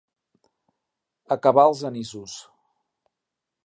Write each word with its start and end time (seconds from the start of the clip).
Acabar 1.37 1.69
els 1.73 1.85
anissos. 1.93 2.43